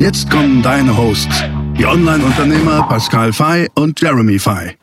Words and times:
Jetzt 0.00 0.30
kommen 0.30 0.62
deine 0.62 0.96
Hosts, 0.96 1.44
die 1.76 1.84
Online-Unternehmer 1.84 2.88
Pascal 2.88 3.34
Fay 3.34 3.68
und 3.74 4.00
Jeremy 4.00 4.38
Fay. 4.38 4.78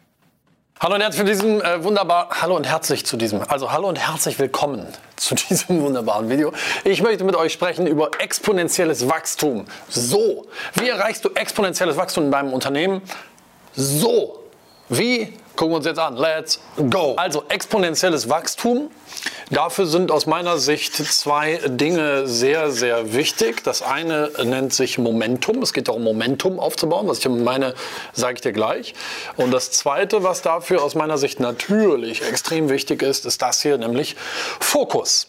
Hallo 0.79 0.93
und 0.93 1.01
herzlich 1.01 1.17
zu 1.17 1.25
diesem 1.25 1.59
äh, 1.59 1.83
wunderbar, 1.83 2.29
hallo 2.39 2.55
und 2.55 2.67
herzlich 2.67 3.03
zu 3.03 3.17
diesem, 3.17 3.41
also 3.41 3.71
hallo 3.71 3.87
und 3.89 3.97
herzlich 3.97 4.37
willkommen 4.37 4.85
zu 5.15 5.33
diesem 5.33 5.81
wunderbaren 5.81 6.29
Video. 6.29 6.53
Ich 6.83 7.01
möchte 7.01 7.23
mit 7.23 7.35
euch 7.35 7.51
sprechen 7.51 7.87
über 7.87 8.11
exponentielles 8.19 9.09
Wachstum. 9.09 9.65
So, 9.89 10.45
wie 10.75 10.87
erreichst 10.87 11.25
du 11.25 11.29
exponentielles 11.33 11.97
Wachstum 11.97 12.25
in 12.25 12.31
deinem 12.31 12.53
Unternehmen? 12.53 13.01
So, 13.73 14.43
wie 14.87 15.33
Gucken 15.57 15.71
wir 15.71 15.77
uns 15.77 15.87
jetzt 15.87 15.99
an. 15.99 16.15
Let's 16.15 16.59
go. 16.91 17.15
Also 17.17 17.43
exponentielles 17.49 18.29
Wachstum. 18.29 18.91
Dafür 19.49 19.87
sind 19.87 20.11
aus 20.11 20.27
meiner 20.27 20.59
Sicht 20.59 20.93
zwei 20.95 21.59
Dinge 21.65 22.27
sehr, 22.27 22.69
sehr 22.69 23.13
wichtig. 23.13 23.63
Das 23.63 23.81
eine 23.81 24.31
nennt 24.43 24.71
sich 24.71 24.99
Momentum. 24.99 25.63
Es 25.63 25.73
geht 25.73 25.87
darum, 25.87 26.03
Momentum 26.03 26.59
aufzubauen. 26.59 27.07
Was 27.07 27.17
ich 27.17 27.27
meine, 27.27 27.73
sage 28.13 28.35
ich 28.35 28.41
dir 28.41 28.53
gleich. 28.53 28.93
Und 29.35 29.49
das 29.49 29.71
zweite, 29.71 30.21
was 30.21 30.43
dafür 30.43 30.83
aus 30.83 30.93
meiner 30.93 31.17
Sicht 31.17 31.39
natürlich 31.39 32.21
extrem 32.21 32.69
wichtig 32.69 33.01
ist, 33.01 33.25
ist 33.25 33.41
das 33.41 33.63
hier, 33.63 33.79
nämlich 33.79 34.15
Fokus. 34.59 35.27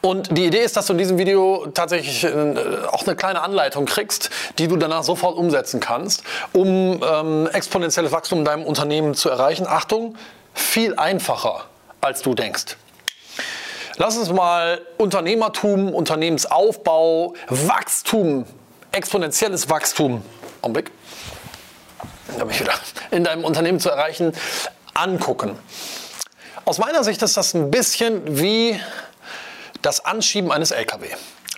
Und 0.00 0.36
die 0.36 0.46
Idee 0.46 0.62
ist, 0.62 0.76
dass 0.76 0.86
du 0.86 0.92
in 0.92 0.98
diesem 0.98 1.18
Video 1.18 1.66
tatsächlich 1.72 2.24
äh, 2.24 2.54
auch 2.90 3.06
eine 3.06 3.16
kleine 3.16 3.42
Anleitung 3.42 3.86
kriegst, 3.86 4.30
die 4.58 4.68
du 4.68 4.76
danach 4.76 5.02
sofort 5.02 5.36
umsetzen 5.36 5.80
kannst, 5.80 6.22
um 6.52 7.02
ähm, 7.02 7.48
exponentielles 7.52 8.12
Wachstum 8.12 8.40
in 8.40 8.44
deinem 8.44 8.64
Unternehmen 8.64 9.14
zu 9.14 9.28
erreichen. 9.30 9.66
Achtung, 9.66 10.16
viel 10.52 10.94
einfacher, 10.96 11.64
als 12.00 12.22
du 12.22 12.34
denkst. 12.34 12.76
Lass 13.96 14.16
uns 14.16 14.30
mal 14.30 14.80
Unternehmertum, 14.98 15.94
Unternehmensaufbau, 15.94 17.34
Wachstum, 17.48 18.44
exponentielles 18.90 19.70
Wachstum, 19.70 20.22
Augenblick, 20.62 20.90
in 23.10 23.22
deinem 23.22 23.44
Unternehmen 23.44 23.78
zu 23.78 23.90
erreichen, 23.90 24.32
angucken. 24.94 25.56
Aus 26.64 26.78
meiner 26.78 27.04
Sicht 27.04 27.22
ist 27.22 27.36
das 27.36 27.54
ein 27.54 27.70
bisschen 27.70 28.22
wie 28.38 28.80
das 29.84 30.04
Anschieben 30.04 30.50
eines 30.50 30.70
LKW. 30.70 31.08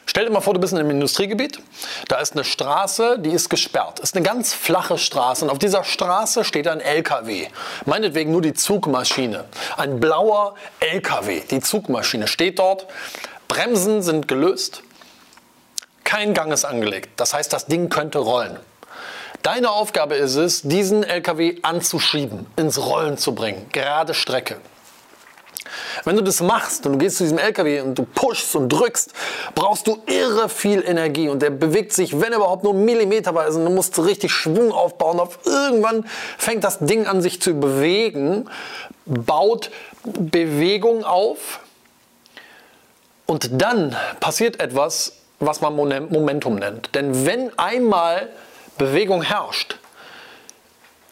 Stell 0.08 0.24
dir 0.24 0.30
mal 0.30 0.40
vor, 0.40 0.54
du 0.54 0.60
bist 0.60 0.72
in 0.72 0.78
einem 0.78 0.90
Industriegebiet. 0.90 1.60
Da 2.08 2.16
ist 2.16 2.32
eine 2.32 2.44
Straße, 2.44 3.18
die 3.18 3.30
ist 3.30 3.50
gesperrt. 3.50 4.00
Ist 4.00 4.16
eine 4.16 4.24
ganz 4.24 4.54
flache 4.54 4.98
Straße. 4.98 5.44
Und 5.44 5.50
auf 5.50 5.58
dieser 5.58 5.84
Straße 5.84 6.44
steht 6.44 6.68
ein 6.68 6.80
LKW. 6.80 7.48
Meinetwegen 7.84 8.30
nur 8.30 8.40
die 8.40 8.54
Zugmaschine. 8.54 9.44
Ein 9.76 10.00
blauer 10.00 10.54
LKW. 10.80 11.42
Die 11.50 11.60
Zugmaschine 11.60 12.28
steht 12.28 12.58
dort. 12.58 12.86
Bremsen 13.48 14.00
sind 14.00 14.28
gelöst. 14.28 14.82
Kein 16.04 16.34
Gang 16.34 16.52
ist 16.52 16.64
angelegt. 16.64 17.10
Das 17.16 17.34
heißt, 17.34 17.52
das 17.52 17.66
Ding 17.66 17.88
könnte 17.88 18.18
rollen. 18.18 18.58
Deine 19.42 19.70
Aufgabe 19.70 20.14
ist 20.14 20.36
es, 20.36 20.62
diesen 20.62 21.02
LKW 21.02 21.58
anzuschieben, 21.62 22.46
ins 22.56 22.78
Rollen 22.78 23.18
zu 23.18 23.34
bringen. 23.34 23.66
Gerade 23.72 24.14
Strecke. 24.14 24.56
Wenn 26.04 26.16
du 26.16 26.22
das 26.22 26.40
machst 26.40 26.86
und 26.86 26.94
du 26.94 26.98
gehst 26.98 27.18
zu 27.18 27.24
diesem 27.24 27.38
LKW 27.38 27.80
und 27.80 27.98
du 27.98 28.04
pushst 28.04 28.54
und 28.56 28.68
drückst, 28.68 29.12
brauchst 29.54 29.86
du 29.86 29.98
irre 30.06 30.48
viel 30.48 30.82
Energie 30.86 31.28
und 31.28 31.42
der 31.42 31.50
bewegt 31.50 31.92
sich, 31.92 32.20
wenn 32.20 32.32
überhaupt 32.32 32.64
nur 32.64 32.74
millimeterweise. 32.74 33.58
Und 33.58 33.66
du 33.66 33.70
musst 33.70 33.98
richtig 33.98 34.32
Schwung 34.32 34.72
aufbauen. 34.72 35.20
Auf 35.20 35.40
irgendwann 35.44 36.06
fängt 36.38 36.64
das 36.64 36.78
Ding 36.78 37.06
an 37.06 37.22
sich 37.22 37.40
zu 37.40 37.54
bewegen, 37.54 38.48
baut 39.04 39.70
Bewegung 40.04 41.04
auf 41.04 41.60
und 43.26 43.60
dann 43.60 43.96
passiert 44.20 44.60
etwas, 44.60 45.12
was 45.40 45.60
man 45.60 45.74
Momentum 45.74 46.56
nennt. 46.56 46.94
Denn 46.94 47.26
wenn 47.26 47.56
einmal 47.58 48.28
Bewegung 48.78 49.22
herrscht, 49.22 49.78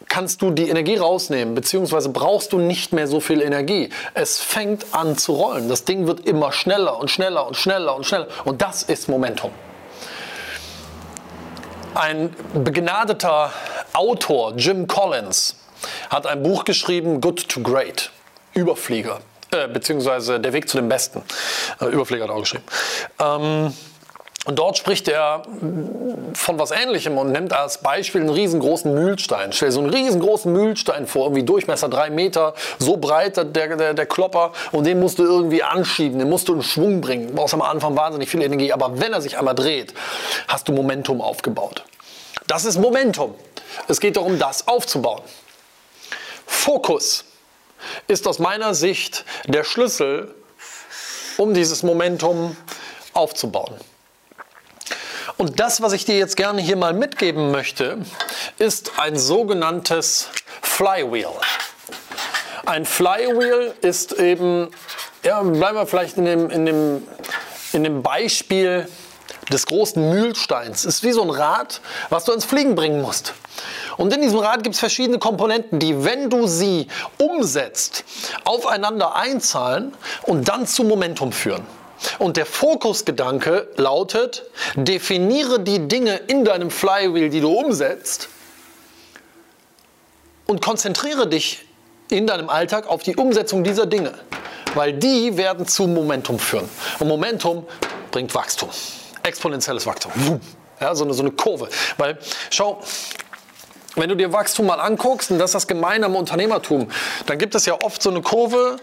kannst 0.07 0.41
du 0.41 0.51
die 0.51 0.69
Energie 0.69 0.97
rausnehmen, 0.97 1.55
beziehungsweise 1.55 2.09
brauchst 2.09 2.53
du 2.53 2.59
nicht 2.59 2.93
mehr 2.93 3.07
so 3.07 3.19
viel 3.19 3.41
Energie. 3.41 3.89
Es 4.13 4.39
fängt 4.39 4.85
an 4.93 5.17
zu 5.17 5.33
rollen. 5.33 5.69
Das 5.69 5.83
Ding 5.85 6.07
wird 6.07 6.25
immer 6.25 6.51
schneller 6.51 6.99
und 6.99 7.09
schneller 7.09 7.47
und 7.47 7.55
schneller 7.55 7.95
und 7.95 8.05
schneller. 8.05 8.27
Und 8.45 8.61
das 8.61 8.83
ist 8.83 9.09
Momentum. 9.09 9.51
Ein 11.93 12.35
begnadeter 12.53 13.51
Autor, 13.93 14.53
Jim 14.57 14.85
Collins, 14.85 15.55
hat 16.09 16.27
ein 16.27 16.43
Buch 16.43 16.65
geschrieben, 16.65 17.21
Good 17.21 17.47
to 17.47 17.61
Great, 17.61 18.11
Überflieger, 18.53 19.21
äh, 19.51 19.67
beziehungsweise 19.67 20.39
Der 20.39 20.51
Weg 20.51 20.67
zu 20.67 20.77
dem 20.77 20.89
Besten. 20.89 21.23
Äh, 21.79 21.85
Überflieger 21.85 22.23
hat 22.23 22.31
er 22.31 22.35
auch 22.35 22.41
geschrieben. 22.41 22.65
Ähm, 23.19 23.73
und 24.45 24.59
dort 24.59 24.77
spricht 24.77 25.07
er 25.07 25.41
von 26.33 26.59
was 26.59 26.69
Ähnlichem 26.69 27.17
und 27.17 27.31
nimmt 27.31 27.51
als 27.51 27.79
Beispiel 27.79 28.21
einen 28.21 28.29
riesengroßen 28.29 28.93
Mühlstein. 28.93 29.51
Stell 29.51 29.69
dir 29.69 29.73
so 29.73 29.79
einen 29.81 29.89
riesengroßen 29.89 30.51
Mühlstein 30.53 31.07
vor, 31.07 31.25
irgendwie 31.25 31.43
Durchmesser 31.43 31.89
drei 31.89 32.11
Meter, 32.11 32.53
so 32.77 32.97
breit 32.97 33.37
der, 33.37 33.45
der, 33.45 33.93
der 33.95 34.05
Klopper 34.05 34.53
und 34.71 34.85
den 34.85 34.99
musst 34.99 35.17
du 35.17 35.23
irgendwie 35.23 35.63
anschieben, 35.63 36.19
den 36.19 36.29
musst 36.29 36.47
du 36.47 36.53
in 36.53 36.61
Schwung 36.61 37.01
bringen. 37.01 37.29
Du 37.29 37.33
brauchst 37.33 37.55
am 37.55 37.63
Anfang 37.63 37.97
wahnsinnig 37.97 38.29
viel 38.29 38.41
Energie, 38.43 38.71
aber 38.71 38.99
wenn 38.99 39.13
er 39.13 39.21
sich 39.21 39.37
einmal 39.37 39.55
dreht, 39.55 39.95
hast 40.47 40.67
du 40.67 40.73
Momentum 40.73 41.21
aufgebaut. 41.21 41.83
Das 42.45 42.65
ist 42.65 42.77
Momentum. 42.77 43.33
Es 43.87 43.99
geht 43.99 44.15
darum, 44.15 44.37
das 44.37 44.67
aufzubauen. 44.67 45.23
Fokus 46.45 47.25
ist 48.07 48.27
aus 48.27 48.37
meiner 48.37 48.75
Sicht 48.75 49.25
der 49.47 49.63
Schlüssel, 49.63 50.35
um 51.37 51.55
dieses 51.55 51.81
Momentum 51.81 52.55
aufzubauen. 53.13 53.75
Und 55.37 55.59
das, 55.59 55.81
was 55.81 55.91
ich 55.93 56.05
dir 56.05 56.17
jetzt 56.17 56.37
gerne 56.37 56.61
hier 56.61 56.77
mal 56.77 56.93
mitgeben 56.93 57.51
möchte, 57.51 57.97
ist 58.57 58.93
ein 58.97 59.17
sogenanntes 59.17 60.29
Flywheel. 60.61 61.27
Ein 62.65 62.85
Flywheel 62.85 63.73
ist 63.81 64.13
eben, 64.13 64.69
ja, 65.23 65.41
bleiben 65.41 65.77
wir 65.77 65.85
vielleicht 65.85 66.17
in 66.17 66.25
dem, 66.25 66.49
in 66.49 66.65
dem, 66.65 67.07
in 67.73 67.83
dem 67.83 68.01
Beispiel 68.01 68.87
des 69.51 69.65
großen 69.65 70.09
Mühlsteins. 70.09 70.85
Ist 70.85 71.03
wie 71.03 71.11
so 71.11 71.21
ein 71.21 71.29
Rad, 71.29 71.81
was 72.09 72.23
du 72.23 72.31
ins 72.31 72.45
Fliegen 72.45 72.75
bringen 72.75 73.01
musst. 73.01 73.33
Und 73.97 74.13
in 74.13 74.21
diesem 74.21 74.39
Rad 74.39 74.63
gibt 74.63 74.75
es 74.75 74.79
verschiedene 74.79 75.19
Komponenten, 75.19 75.79
die, 75.79 76.03
wenn 76.03 76.29
du 76.29 76.47
sie 76.47 76.87
umsetzt, 77.17 78.03
aufeinander 78.43 79.15
einzahlen 79.15 79.93
und 80.23 80.47
dann 80.47 80.65
zu 80.65 80.83
Momentum 80.83 81.31
führen. 81.31 81.65
Und 82.19 82.37
der 82.37 82.45
Fokusgedanke 82.45 83.69
lautet, 83.75 84.43
definiere 84.75 85.59
die 85.59 85.87
Dinge 85.87 86.17
in 86.27 86.45
deinem 86.45 86.71
Flywheel, 86.71 87.29
die 87.29 87.41
du 87.41 87.51
umsetzt 87.51 88.29
und 90.45 90.61
konzentriere 90.61 91.27
dich 91.27 91.65
in 92.09 92.27
deinem 92.27 92.49
Alltag 92.49 92.87
auf 92.87 93.03
die 93.03 93.15
Umsetzung 93.15 93.63
dieser 93.63 93.85
Dinge, 93.85 94.13
weil 94.75 94.93
die 94.93 95.37
werden 95.37 95.67
zu 95.67 95.87
Momentum 95.87 96.39
führen. 96.39 96.69
Und 96.99 97.07
Momentum 97.07 97.65
bringt 98.11 98.33
Wachstum, 98.35 98.69
exponentielles 99.23 99.85
Wachstum. 99.85 100.11
Ja, 100.79 100.93
so, 100.93 101.03
eine, 101.05 101.13
so 101.13 101.21
eine 101.21 101.31
Kurve. 101.31 101.69
Weil, 101.97 102.17
schau, 102.49 102.81
wenn 103.95 104.09
du 104.09 104.15
dir 104.15 104.31
Wachstum 104.33 104.65
mal 104.65 104.79
anguckst, 104.79 105.31
und 105.31 105.39
das 105.39 105.51
ist 105.51 105.55
das 105.55 105.67
Gemeine 105.67 106.07
am 106.07 106.15
Unternehmertum, 106.15 106.91
dann 107.25 107.37
gibt 107.37 107.55
es 107.55 107.65
ja 107.65 107.81
oft 107.81 108.01
so 108.01 108.09
eine 108.09 108.21
Kurve, 108.21 108.77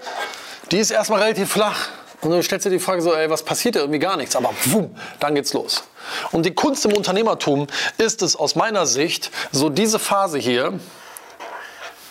die 0.70 0.78
ist 0.78 0.90
erstmal 0.90 1.22
relativ 1.22 1.52
flach. 1.52 1.88
Und 2.22 2.30
dann 2.30 2.42
stellst 2.42 2.66
du 2.66 2.70
dir 2.70 2.76
die 2.76 2.82
Frage 2.82 3.02
so, 3.02 3.12
ey, 3.14 3.28
was 3.28 3.42
passiert 3.42 3.74
da? 3.74 3.80
Irgendwie 3.80 3.98
gar 3.98 4.16
nichts. 4.16 4.36
Aber 4.36 4.50
wumm, 4.66 4.94
dann 5.18 5.34
geht's 5.34 5.52
los. 5.52 5.82
Und 6.30 6.46
die 6.46 6.54
Kunst 6.54 6.84
im 6.86 6.92
Unternehmertum 6.92 7.66
ist 7.98 8.22
es 8.22 8.36
aus 8.36 8.54
meiner 8.54 8.86
Sicht, 8.86 9.30
so 9.50 9.68
diese 9.68 9.98
Phase 9.98 10.38
hier 10.38 10.78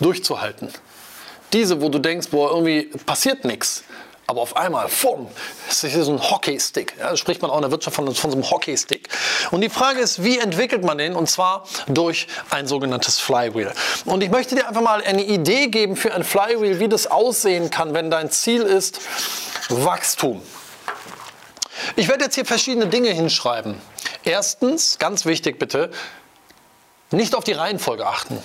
durchzuhalten. 0.02 0.70
Diese, 1.54 1.82
wo 1.82 1.90
du 1.90 2.00
denkst, 2.00 2.28
boah, 2.30 2.52
irgendwie 2.52 2.92
passiert 3.06 3.46
nichts. 3.46 3.84
Aber 4.32 4.44
auf 4.44 4.56
einmal, 4.56 4.88
fumm, 4.88 5.28
ist 5.68 5.82
so 5.82 6.14
ein 6.14 6.32
Hockeystick. 6.32 6.94
Ja, 6.98 7.18
spricht 7.18 7.42
man 7.42 7.52
auch 7.52 7.58
in 7.58 7.64
der 7.64 7.72
Wirtschaft 7.72 7.98
von, 7.98 8.16
von 8.16 8.32
so 8.32 8.38
einem 8.38 8.50
Hockeystick. 8.50 9.10
Und 9.52 9.60
die 9.60 9.68
Frage 9.68 10.00
ist, 10.00 10.24
wie 10.24 10.40
entwickelt 10.40 10.86
man 10.86 10.98
den? 10.98 11.18
Und 11.18 11.30
zwar 11.30 11.68
durch 11.88 12.28
ein 12.50 12.66
sogenanntes 12.66 13.20
Flywheel. 13.20 13.74
Und 14.06 14.24
ich 14.24 14.32
möchte 14.32 14.56
dir 14.56 14.70
einfach 14.70 14.80
mal 14.80 15.04
eine 15.04 15.26
Idee 15.26 15.68
geben 15.68 15.98
für 15.98 16.14
ein 16.14 16.24
Flywheel, 16.24 16.80
wie 16.80 16.88
das 16.88 17.08
aussehen 17.08 17.72
kann, 17.72 17.94
wenn 17.94 18.10
dein 18.10 18.32
Ziel 18.32 18.62
ist, 18.62 19.02
Wachstum. 19.68 20.42
Ich 21.98 22.08
werde 22.08 22.24
jetzt 22.24 22.36
hier 22.36 22.46
verschiedene 22.46 22.88
Dinge 22.88 23.10
hinschreiben. 23.10 23.76
Erstens, 24.24 24.98
ganz 24.98 25.26
wichtig 25.26 25.60
bitte, 25.60 25.92
nicht 27.12 27.36
auf 27.36 27.44
die 27.44 27.52
Reihenfolge 27.52 28.08
achten. 28.08 28.42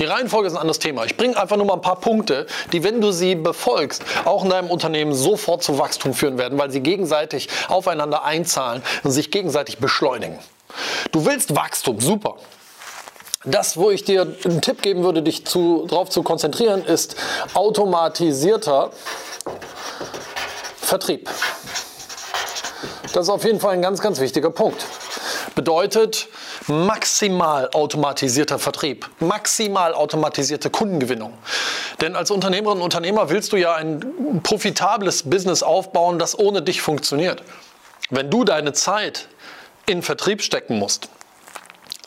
Die 0.00 0.06
Reihenfolge 0.06 0.48
ist 0.48 0.54
ein 0.54 0.60
anderes 0.60 0.78
Thema. 0.78 1.04
Ich 1.04 1.18
bringe 1.18 1.36
einfach 1.36 1.58
nur 1.58 1.66
mal 1.66 1.74
ein 1.74 1.82
paar 1.82 2.00
Punkte, 2.00 2.46
die, 2.72 2.82
wenn 2.82 3.02
du 3.02 3.12
sie 3.12 3.34
befolgst, 3.34 4.02
auch 4.24 4.44
in 4.44 4.50
deinem 4.50 4.70
Unternehmen 4.70 5.12
sofort 5.12 5.62
zu 5.62 5.78
Wachstum 5.78 6.14
führen 6.14 6.38
werden, 6.38 6.58
weil 6.58 6.70
sie 6.70 6.80
gegenseitig 6.80 7.48
aufeinander 7.68 8.24
einzahlen 8.24 8.82
und 9.04 9.10
sich 9.10 9.30
gegenseitig 9.30 9.76
beschleunigen. 9.76 10.38
Du 11.12 11.26
willst 11.26 11.54
Wachstum, 11.54 12.00
super. 12.00 12.36
Das, 13.44 13.76
wo 13.76 13.90
ich 13.90 14.04
dir 14.04 14.22
einen 14.44 14.62
Tipp 14.62 14.80
geben 14.80 15.02
würde, 15.02 15.22
dich 15.22 15.44
darauf 15.44 16.08
zu 16.08 16.22
konzentrieren, 16.22 16.82
ist 16.82 17.16
automatisierter 17.52 18.92
Vertrieb. 20.80 21.28
Das 23.12 23.24
ist 23.24 23.30
auf 23.30 23.44
jeden 23.44 23.60
Fall 23.60 23.74
ein 23.74 23.82
ganz, 23.82 24.00
ganz 24.00 24.18
wichtiger 24.18 24.50
Punkt. 24.50 24.86
Bedeutet 25.60 26.28
maximal 26.68 27.68
automatisierter 27.74 28.58
Vertrieb, 28.58 29.10
maximal 29.20 29.92
automatisierte 29.92 30.70
Kundengewinnung. 30.70 31.36
Denn 32.00 32.16
als 32.16 32.30
Unternehmerin 32.30 32.78
und 32.78 32.82
Unternehmer 32.82 33.28
willst 33.28 33.52
du 33.52 33.58
ja 33.58 33.74
ein 33.74 34.40
profitables 34.42 35.24
Business 35.24 35.62
aufbauen, 35.62 36.18
das 36.18 36.38
ohne 36.38 36.62
dich 36.62 36.80
funktioniert. 36.80 37.42
Wenn 38.08 38.30
du 38.30 38.44
deine 38.44 38.72
Zeit 38.72 39.28
in 39.84 40.00
Vertrieb 40.00 40.40
stecken 40.40 40.78
musst, 40.78 41.10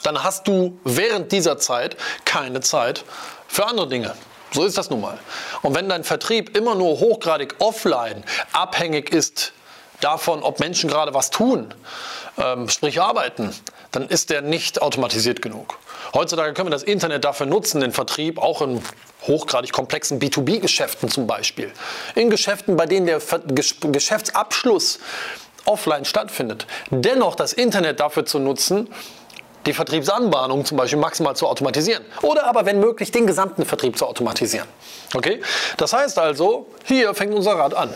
dann 0.02 0.24
hast 0.24 0.48
du 0.48 0.80
während 0.84 1.32
dieser 1.32 1.60
Zeit 1.60 1.96
keine 2.26 2.62
Zeit 2.62 3.06
für 3.48 3.68
andere 3.68 3.88
Dinge. 3.88 4.16
So 4.52 4.66
ist 4.66 4.80
das 4.80 4.90
nun 4.90 5.02
mal. 5.02 5.20
Und 5.62 5.76
wenn 5.76 5.88
dein 5.90 6.04
Vertrieb 6.04 6.58
immer 6.58 6.74
nur 6.74 7.00
hochgradig 7.00 7.54
offline 7.60 8.24
abhängig 8.52 9.12
ist 9.14 9.54
davon, 10.04 10.44
ob 10.44 10.60
Menschen 10.60 10.90
gerade 10.90 11.14
was 11.14 11.30
tun, 11.30 11.74
ähm, 12.38 12.70
sprich 12.70 13.02
arbeiten, 13.02 13.54
dann 13.92 14.08
ist 14.08 14.30
der 14.30 14.42
nicht 14.42 14.82
automatisiert 14.82 15.42
genug. 15.42 15.78
Heutzutage 16.14 16.54
können 16.54 16.68
wir 16.68 16.72
das 16.72 16.84
Internet 16.84 17.24
dafür 17.24 17.46
nutzen, 17.46 17.82
den 17.82 17.92
Vertrieb, 17.92 18.40
auch 18.40 18.62
in 18.62 18.82
hochgradig 19.28 19.72
komplexen 19.72 20.20
B2B-Geschäften 20.20 21.10
zum 21.10 21.28
Beispiel. 21.28 21.72
In 22.16 22.30
Geschäften, 22.30 22.76
bei 22.76 22.86
denen 22.86 23.06
der 23.06 23.22
Geschäftsabschluss 23.82 25.00
offline 25.66 26.06
stattfindet. 26.06 26.68
Dennoch 26.90 27.36
das 27.36 27.54
Internet 27.54 28.00
dafür 28.00 28.26
zu 28.26 28.40
nutzen, 28.40 28.90
die 29.66 29.74
Vertriebsanbahnung 29.74 30.66
zum 30.66 30.78
Beispiel 30.78 31.00
maximal 31.00 31.36
zu 31.36 31.48
automatisieren. 31.48 32.04
Oder 32.22 32.46
aber, 32.46 32.66
wenn 32.66 32.80
möglich, 32.80 33.12
den 33.12 33.26
gesamten 33.26 33.66
Vertrieb 33.66 33.98
zu 33.98 34.06
automatisieren. 34.06 34.68
Okay? 35.16 35.42
Das 35.78 35.94
heißt 35.94 36.20
also, 36.20 36.68
hier 36.84 37.14
fängt 37.14 37.34
unser 37.34 37.54
Rad 37.54 37.74
an. 37.74 37.94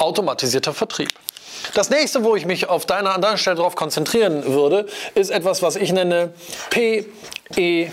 Automatisierter 0.00 0.74
Vertrieb. 0.74 1.10
Das 1.74 1.90
nächste, 1.90 2.24
wo 2.24 2.34
ich 2.34 2.46
mich 2.46 2.68
auf 2.68 2.86
deiner, 2.86 3.14
an 3.14 3.20
deiner 3.20 3.36
Stelle 3.36 3.56
darauf 3.56 3.76
konzentrieren 3.76 4.46
würde, 4.46 4.86
ist 5.14 5.30
etwas, 5.30 5.62
was 5.62 5.76
ich 5.76 5.92
nenne 5.92 6.32
PEA. 6.70 7.92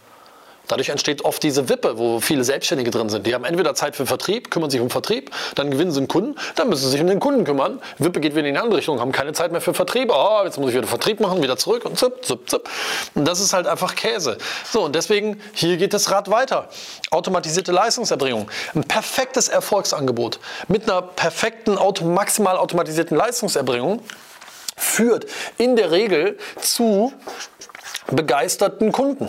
Dadurch 0.69 0.91
entsteht 0.91 1.25
oft 1.25 1.43
diese 1.43 1.69
Wippe, 1.69 1.99
wo 1.99 2.21
viele 2.21 2.45
Selbstständige 2.45 2.91
drin 2.91 3.09
sind. 3.09 3.27
Die 3.27 3.35
haben 3.35 3.45
entweder 3.45 3.75
Zeit 3.75 3.97
für 3.97 4.07
Vertrieb, 4.07 4.51
kümmern 4.51 4.71
sich 4.71 4.81
um 4.81 4.91
Vertrieb, 4.91 5.31
dann 5.55 5.71
gewinnen 5.71 5.91
sie 5.91 5.99
einen 5.99 6.09
Kunden, 6.09 6.37
dann 6.55 6.69
müssen 6.69 6.85
sie 6.85 6.91
sich 6.91 7.01
um 7.01 7.07
den 7.07 7.21
Kunden 7.21 7.45
kümmern. 7.45 7.81
Wippe 7.99 8.21
geht 8.21 8.35
wieder 8.35 8.47
in 8.47 8.55
die 8.55 8.61
andere 8.61 8.79
Richtung, 8.79 9.01
haben 9.01 9.13
keine 9.13 9.33
Zeit 9.33 9.51
mehr 9.51 9.61
für 9.61 9.75
Vertrieb. 9.75 10.11
Oh, 10.13 10.43
jetzt 10.45 10.59
muss 10.59 10.71
ich 10.71 10.77
wieder 10.77 10.87
Vertrieb 10.87 11.21
machen, 11.21 11.43
wieder 11.43 11.57
zurück 11.57 11.85
und 11.85 11.99
zip, 11.99 12.25
zip, 12.25 12.49
zip. 12.49 12.69
Und 13.15 13.27
das 13.27 13.41
ist 13.41 13.53
halt 13.53 13.67
einfach 13.67 13.95
Käse. 13.95 14.39
So, 14.71 14.85
und 14.85 14.95
deswegen, 14.95 15.41
hier 15.55 15.77
geht 15.77 15.95
das 15.95 16.11
Rad 16.11 16.31
weiter. 16.31 16.69
Automatisierte 17.11 17.73
Leistungserbringung. 17.73 18.51
Ein 18.75 18.85
perfektes 18.85 19.49
Erfolgsangebot 19.49 20.39
mit 20.69 20.89
einer 20.89 21.03
perfekten, 21.03 21.79
maximal 22.15 22.57
automatisierten 22.57 23.17
Leistungserbringung 23.17 24.03
führt 24.77 25.27
in 25.57 25.77
der 25.77 25.91
Regel 25.91 26.39
zu 26.61 27.13
begeisterten 28.11 28.93
Kunden. 28.93 29.29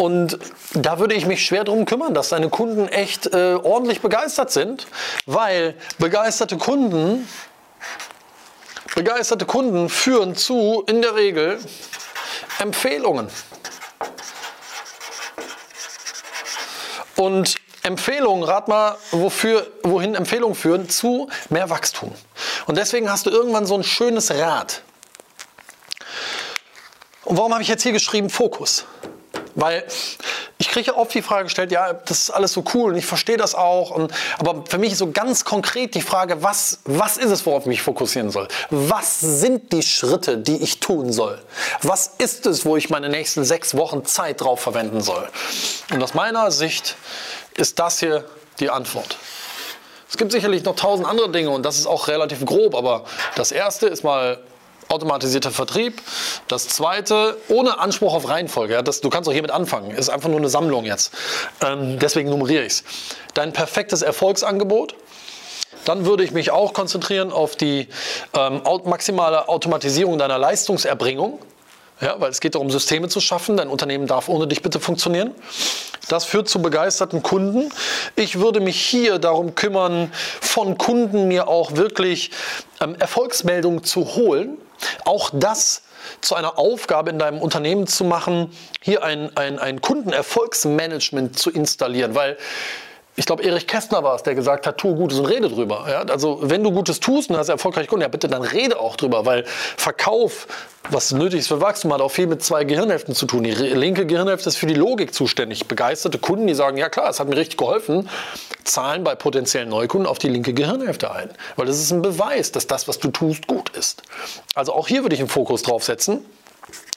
Und 0.00 0.38
da 0.72 0.98
würde 0.98 1.14
ich 1.14 1.26
mich 1.26 1.44
schwer 1.44 1.62
darum 1.62 1.84
kümmern, 1.84 2.14
dass 2.14 2.30
deine 2.30 2.48
Kunden 2.48 2.88
echt 2.88 3.34
äh, 3.34 3.56
ordentlich 3.62 4.00
begeistert 4.00 4.50
sind, 4.50 4.86
weil 5.26 5.74
begeisterte 5.98 6.56
Kunden, 6.56 7.28
begeisterte 8.94 9.44
Kunden 9.44 9.90
führen 9.90 10.36
zu 10.36 10.84
in 10.86 11.02
der 11.02 11.16
Regel 11.16 11.60
Empfehlungen. 12.60 13.28
Und 17.16 17.56
Empfehlungen, 17.82 18.42
rat 18.42 18.68
mal, 18.68 18.96
wofür, 19.10 19.70
wohin 19.82 20.14
Empfehlungen 20.14 20.54
führen, 20.54 20.88
zu 20.88 21.28
mehr 21.50 21.68
Wachstum. 21.68 22.14
Und 22.64 22.78
deswegen 22.78 23.10
hast 23.10 23.26
du 23.26 23.30
irgendwann 23.30 23.66
so 23.66 23.74
ein 23.74 23.84
schönes 23.84 24.30
Rad. 24.30 24.80
Und 27.26 27.36
warum 27.36 27.52
habe 27.52 27.62
ich 27.62 27.68
jetzt 27.68 27.82
hier 27.82 27.92
geschrieben 27.92 28.30
Fokus? 28.30 28.86
Weil 29.60 29.84
ich 30.56 30.70
kriege 30.70 30.92
ja 30.92 30.96
oft 30.96 31.12
die 31.12 31.20
Frage 31.20 31.44
gestellt, 31.44 31.70
ja, 31.70 31.92
das 31.92 32.18
ist 32.22 32.30
alles 32.30 32.52
so 32.52 32.64
cool 32.72 32.92
und 32.92 32.98
ich 32.98 33.04
verstehe 33.04 33.36
das 33.36 33.54
auch. 33.54 33.90
Und, 33.90 34.10
aber 34.38 34.64
für 34.66 34.78
mich 34.78 34.92
ist 34.92 34.98
so 34.98 35.10
ganz 35.10 35.44
konkret 35.44 35.94
die 35.94 36.00
Frage, 36.00 36.42
was, 36.42 36.80
was 36.84 37.18
ist 37.18 37.30
es, 37.30 37.44
worauf 37.44 37.64
ich 37.64 37.68
mich 37.68 37.82
fokussieren 37.82 38.30
soll? 38.30 38.48
Was 38.70 39.20
sind 39.20 39.72
die 39.72 39.82
Schritte, 39.82 40.38
die 40.38 40.56
ich 40.56 40.80
tun 40.80 41.12
soll? 41.12 41.38
Was 41.82 42.12
ist 42.16 42.46
es, 42.46 42.64
wo 42.64 42.78
ich 42.78 42.88
meine 42.88 43.10
nächsten 43.10 43.44
sechs 43.44 43.76
Wochen 43.76 44.06
Zeit 44.06 44.40
drauf 44.40 44.60
verwenden 44.60 45.02
soll? 45.02 45.28
Und 45.92 46.02
aus 46.02 46.14
meiner 46.14 46.50
Sicht 46.50 46.96
ist 47.54 47.78
das 47.78 48.00
hier 48.00 48.24
die 48.60 48.70
Antwort. 48.70 49.18
Es 50.08 50.16
gibt 50.16 50.32
sicherlich 50.32 50.64
noch 50.64 50.74
tausend 50.74 51.06
andere 51.06 51.30
Dinge 51.30 51.50
und 51.50 51.64
das 51.64 51.76
ist 51.78 51.86
auch 51.86 52.08
relativ 52.08 52.44
grob, 52.46 52.74
aber 52.74 53.04
das 53.36 53.52
erste 53.52 53.88
ist 53.88 54.04
mal 54.04 54.38
automatisierter 54.90 55.50
Vertrieb. 55.50 56.00
Das 56.48 56.68
zweite, 56.68 57.36
ohne 57.48 57.78
Anspruch 57.78 58.14
auf 58.14 58.28
Reihenfolge. 58.28 58.74
Ja, 58.74 58.82
das, 58.82 59.00
du 59.00 59.10
kannst 59.10 59.28
auch 59.28 59.32
hiermit 59.32 59.50
anfangen. 59.50 59.90
Ist 59.90 60.10
einfach 60.10 60.28
nur 60.28 60.38
eine 60.38 60.48
Sammlung 60.48 60.84
jetzt. 60.84 61.12
Ähm, 61.64 61.98
deswegen 61.98 62.30
nummeriere 62.30 62.64
ich 62.64 62.72
es. 62.72 62.84
Dein 63.34 63.52
perfektes 63.52 64.02
Erfolgsangebot. 64.02 64.94
Dann 65.84 66.04
würde 66.04 66.24
ich 66.24 66.32
mich 66.32 66.50
auch 66.50 66.72
konzentrieren 66.72 67.32
auf 67.32 67.56
die 67.56 67.88
ähm, 68.34 68.62
maximale 68.84 69.48
Automatisierung 69.48 70.18
deiner 70.18 70.38
Leistungserbringung. 70.38 71.38
Ja, 72.00 72.16
weil 72.18 72.30
es 72.30 72.40
geht 72.40 72.54
darum, 72.54 72.70
Systeme 72.70 73.08
zu 73.08 73.20
schaffen. 73.20 73.56
Dein 73.58 73.68
Unternehmen 73.68 74.06
darf 74.06 74.28
ohne 74.28 74.46
dich 74.46 74.62
bitte 74.62 74.80
funktionieren. 74.80 75.34
Das 76.08 76.24
führt 76.24 76.48
zu 76.48 76.62
begeisterten 76.62 77.22
Kunden. 77.22 77.70
Ich 78.16 78.40
würde 78.40 78.60
mich 78.60 78.80
hier 78.80 79.18
darum 79.18 79.54
kümmern, 79.54 80.10
von 80.40 80.78
Kunden 80.78 81.28
mir 81.28 81.46
auch 81.46 81.76
wirklich 81.76 82.30
ähm, 82.80 82.96
Erfolgsmeldungen 82.98 83.84
zu 83.84 84.16
holen. 84.16 84.58
Auch 85.04 85.30
das 85.32 85.82
zu 86.20 86.34
einer 86.34 86.58
Aufgabe 86.58 87.10
in 87.10 87.18
deinem 87.18 87.40
Unternehmen 87.40 87.86
zu 87.86 88.04
machen, 88.04 88.56
hier 88.80 89.02
ein, 89.04 89.36
ein, 89.36 89.58
ein 89.58 89.80
Kundenerfolgsmanagement 89.80 91.38
zu 91.38 91.50
installieren, 91.50 92.14
weil 92.14 92.38
ich 93.16 93.26
glaube, 93.26 93.42
Erich 93.42 93.66
Kästner 93.66 94.02
war 94.02 94.14
es, 94.14 94.22
der 94.22 94.34
gesagt 94.34 94.66
hat, 94.66 94.78
tu 94.78 94.94
Gutes 94.94 95.18
und 95.18 95.26
rede 95.26 95.48
drüber. 95.48 95.86
Ja? 95.90 96.02
Also 96.02 96.38
wenn 96.42 96.62
du 96.62 96.70
Gutes 96.70 97.00
tust 97.00 97.28
und 97.28 97.36
hast 97.36 97.48
erfolgreich 97.48 97.88
Kunden, 97.88 98.02
ja 98.02 98.08
bitte, 98.08 98.28
dann 98.28 98.42
rede 98.42 98.78
auch 98.78 98.96
drüber, 98.96 99.26
weil 99.26 99.44
Verkauf, 99.76 100.46
was 100.90 101.12
nötig 101.12 101.40
ist 101.40 101.48
für 101.48 101.60
Wachstum, 101.60 101.92
hat 101.92 102.00
auch 102.00 102.10
viel 102.10 102.28
mit 102.28 102.42
zwei 102.42 102.64
Gehirnhälften 102.64 103.14
zu 103.14 103.26
tun. 103.26 103.42
Die 103.42 103.50
linke 103.50 104.06
Gehirnhälfte 104.06 104.48
ist 104.48 104.56
für 104.56 104.66
die 104.66 104.74
Logik 104.74 105.12
zuständig. 105.12 105.66
Begeisterte 105.66 106.18
Kunden, 106.18 106.46
die 106.46 106.54
sagen, 106.54 106.76
ja 106.76 106.88
klar, 106.88 107.10
es 107.10 107.20
hat 107.20 107.28
mir 107.28 107.36
richtig 107.36 107.58
geholfen, 107.58 108.08
zahlen 108.64 109.02
bei 109.04 109.14
potenziellen 109.16 109.68
Neukunden 109.68 110.06
auf 110.06 110.18
die 110.18 110.28
linke 110.28 110.54
Gehirnhälfte 110.54 111.10
ein. 111.10 111.30
Weil 111.56 111.66
das 111.66 111.78
ist 111.78 111.90
ein 111.90 112.02
Beweis, 112.02 112.52
dass 112.52 112.68
das, 112.68 112.86
was 112.88 112.98
du 113.00 113.10
tust, 113.10 113.46
gut 113.46 113.70
ist. 113.70 114.02
Also 114.54 114.72
auch 114.72 114.88
hier 114.88 115.02
würde 115.02 115.14
ich 115.14 115.20
einen 115.20 115.28
Fokus 115.28 115.62
drauf 115.62 115.84
setzen. 115.84 116.24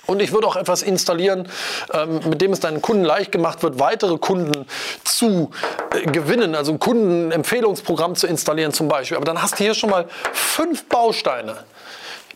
Und 0.06 0.22
ich 0.22 0.34
würde 0.34 0.48
auch 0.48 0.58
etwas 0.58 0.82
installieren, 0.82 1.48
ähm, 1.94 2.20
mit 2.28 2.42
dem 2.42 2.52
es 2.52 2.60
deinen 2.60 2.82
Kunden 2.82 3.06
leicht 3.06 3.32
gemacht 3.32 3.64
wird, 3.64 3.80
weitere 3.80 4.18
Kunden 4.18 4.66
zu 5.04 5.52
äh, 5.92 6.06
gewinnen. 6.06 6.56
Also 6.56 6.74
ein 6.74 6.80
Kundenempfehlungsprogramm 6.80 8.16
zu 8.16 8.28
installieren 8.28 8.74
zum 8.74 8.90
Beispiel. 8.90 9.16
Aber 9.16 9.26
dann 9.26 9.42
hast 9.42 9.60
du 9.60 9.64
hier 9.64 9.74
schon 9.74 9.90
mal 9.90 10.08
fünf 10.34 10.86
Bausteine, 10.86 11.64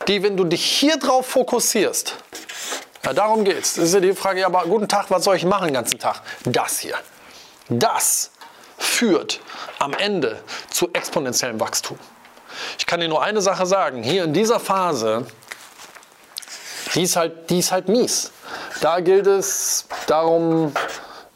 die, 0.07 0.24
wenn 0.24 0.38
du 0.38 0.45
dich 0.45 0.63
hier 0.63 0.97
drauf 0.97 1.25
fokussierst, 1.25 2.15
ja, 3.05 3.13
darum 3.13 3.43
geht's. 3.43 3.75
Das 3.75 3.86
ist 3.86 3.93
ja 3.93 4.00
die 4.00 4.13
Frage, 4.13 4.41
ja, 4.41 4.47
aber 4.47 4.63
guten 4.63 4.88
Tag, 4.88 5.05
was 5.09 5.24
soll 5.24 5.36
ich 5.36 5.45
machen 5.45 5.67
den 5.67 5.74
ganzen 5.74 6.00
Tag? 6.00 6.21
Das 6.45 6.79
hier. 6.79 6.95
Das 7.69 8.31
führt 8.77 9.39
am 9.79 9.93
Ende 9.93 10.41
zu 10.69 10.89
exponentiellem 10.93 11.59
Wachstum. 11.59 11.97
Ich 12.77 12.86
kann 12.86 13.00
dir 13.00 13.07
nur 13.07 13.24
eine 13.24 13.41
Sache 13.41 13.65
sagen. 13.65 14.03
Hier 14.03 14.24
in 14.24 14.33
dieser 14.33 14.59
Phase 14.59 15.25
die 16.97 17.03
ist 17.03 17.15
halt, 17.15 17.49
die 17.51 17.59
ist 17.59 17.71
halt 17.71 17.87
mies. 17.87 18.31
Da 18.81 18.99
gilt 18.99 19.27
es 19.27 19.85
darum, 20.07 20.73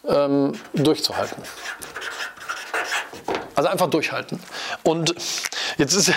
ähm, 0.07 0.53
durchzuhalten. 0.73 1.41
Also 3.53 3.69
einfach 3.69 3.87
durchhalten. 3.87 4.41
Und 4.81 5.13
jetzt 5.77 5.93
ist 5.93 6.11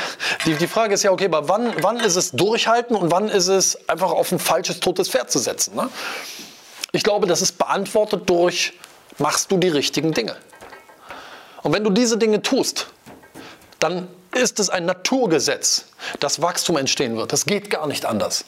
die, 0.47 0.55
die 0.55 0.67
Frage 0.67 0.95
ist 0.95 1.03
ja, 1.03 1.11
okay, 1.11 1.27
aber 1.27 1.47
wann, 1.47 1.75
wann 1.83 2.01
ist 2.01 2.17
es 2.17 2.33
durchhalten 2.33 2.97
und 2.97 3.11
wann 3.11 3.29
ist 3.29 3.49
es 3.49 3.87
einfach 3.87 4.13
auf 4.13 4.33
ein 4.33 4.39
falsches, 4.39 4.81
totes 4.81 5.11
Pferd 5.11 5.31
zu 5.31 5.39
setzen? 5.39 5.77
Ne? 5.77 5.91
Ich 6.93 7.03
glaube, 7.03 7.27
das 7.27 7.43
ist 7.43 7.59
beantwortet 7.59 8.23
durch, 8.31 8.73
machst 9.19 9.53
du 9.53 9.59
die 9.59 9.69
richtigen 9.69 10.13
Dinge. 10.13 10.37
Und 11.63 11.75
wenn 11.75 11.85
du 11.85 11.91
diese 11.91 12.17
Dinge 12.17 12.41
tust, 12.41 12.87
dann 13.79 14.09
ist 14.35 14.59
es 14.59 14.71
ein 14.71 14.87
Naturgesetz, 14.87 15.85
dass 16.19 16.41
Wachstum 16.41 16.79
entstehen 16.79 17.19
wird. 17.19 17.33
Das 17.33 17.45
geht 17.45 17.69
gar 17.69 17.87
nicht 17.87 18.07
anders. 18.07 18.47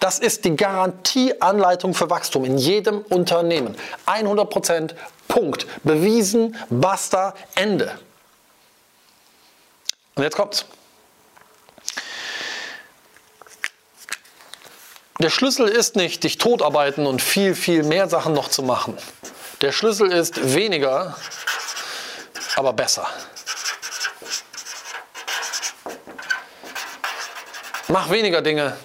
Das 0.00 0.18
ist 0.18 0.44
die 0.44 0.54
Garantieanleitung 0.54 1.94
für 1.94 2.08
Wachstum 2.08 2.44
in 2.44 2.56
jedem 2.56 3.00
Unternehmen. 3.00 3.76
100 4.06 4.48
Prozent, 4.48 4.94
Punkt. 5.26 5.66
Bewiesen, 5.82 6.56
basta, 6.70 7.34
Ende. 7.54 7.98
Und 10.14 10.22
jetzt 10.22 10.36
kommt's. 10.36 10.66
Der 15.20 15.30
Schlüssel 15.30 15.66
ist 15.66 15.96
nicht, 15.96 16.22
dich 16.22 16.38
totarbeiten 16.38 17.04
und 17.04 17.20
viel, 17.20 17.56
viel 17.56 17.82
mehr 17.82 18.08
Sachen 18.08 18.34
noch 18.34 18.48
zu 18.48 18.62
machen. 18.62 18.96
Der 19.62 19.72
Schlüssel 19.72 20.12
ist 20.12 20.54
weniger, 20.54 21.16
aber 22.54 22.72
besser. 22.72 23.08
Mach 27.88 28.10
weniger 28.10 28.42
Dinge, 28.42 28.76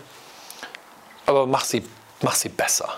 aber 1.25 1.47
mach 1.47 1.65
sie, 1.65 1.83
mach 2.21 2.35
sie 2.35 2.49
besser. 2.49 2.89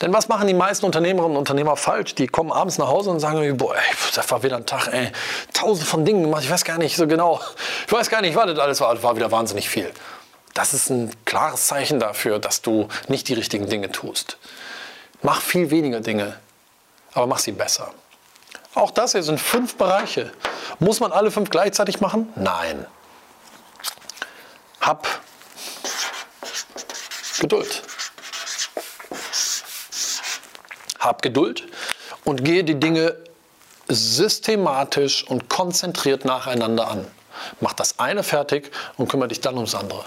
Denn 0.00 0.12
was 0.12 0.28
machen 0.28 0.48
die 0.48 0.54
meisten 0.54 0.84
Unternehmerinnen 0.84 1.36
und 1.36 1.38
Unternehmer 1.38 1.76
falsch? 1.76 2.14
Die 2.14 2.26
kommen 2.26 2.50
abends 2.50 2.78
nach 2.78 2.88
Hause 2.88 3.10
und 3.10 3.20
sagen, 3.20 3.56
boah, 3.56 3.76
ey, 3.76 3.94
das 4.14 4.30
war 4.30 4.42
wieder 4.42 4.56
ein 4.56 4.66
Tag, 4.66 4.88
ey, 4.92 5.10
tausend 5.52 5.86
von 5.86 6.04
Dingen 6.04 6.24
gemacht, 6.24 6.42
ich 6.42 6.50
weiß 6.50 6.64
gar 6.64 6.78
nicht 6.78 6.96
so 6.96 7.06
genau, 7.06 7.40
ich 7.86 7.92
weiß 7.92 8.10
gar 8.10 8.20
nicht, 8.20 8.34
was 8.34 8.46
das 8.46 8.58
alles 8.58 8.80
war, 8.80 8.94
das 8.94 9.02
war 9.02 9.16
wieder 9.16 9.30
wahnsinnig 9.30 9.68
viel. 9.68 9.90
Das 10.52 10.74
ist 10.74 10.90
ein 10.90 11.10
klares 11.24 11.66
Zeichen 11.66 12.00
dafür, 12.00 12.38
dass 12.38 12.60
du 12.62 12.88
nicht 13.08 13.28
die 13.28 13.34
richtigen 13.34 13.68
Dinge 13.68 13.90
tust. 13.90 14.36
Mach 15.22 15.40
viel 15.40 15.70
weniger 15.70 16.00
Dinge, 16.00 16.38
aber 17.12 17.26
mach 17.26 17.38
sie 17.38 17.52
besser. 17.52 17.92
Auch 18.74 18.90
das 18.90 19.12
hier 19.12 19.22
sind 19.22 19.40
fünf 19.40 19.76
Bereiche. 19.76 20.32
Muss 20.80 21.00
man 21.00 21.12
alle 21.12 21.30
fünf 21.30 21.50
gleichzeitig 21.50 22.00
machen? 22.00 22.32
Nein. 22.34 22.86
Hab 24.80 25.06
Geduld. 27.40 27.82
Hab 30.98 31.22
Geduld 31.22 31.64
und 32.24 32.44
gehe 32.44 32.64
die 32.64 32.78
Dinge 32.80 33.16
systematisch 33.88 35.26
und 35.28 35.48
konzentriert 35.48 36.24
nacheinander 36.24 36.88
an. 36.88 37.06
Mach 37.60 37.74
das 37.74 37.98
eine 37.98 38.22
fertig 38.22 38.70
und 38.96 39.08
kümmere 39.08 39.28
dich 39.28 39.40
dann 39.40 39.56
ums 39.56 39.74
andere. 39.74 40.04